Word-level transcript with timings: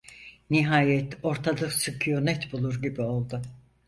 Nihayet 0.49 1.17
ortalık 1.23 1.73
sükunet 1.73 2.51
bulur 2.53 2.81
gibi 2.81 3.01
oldu. 3.01 3.41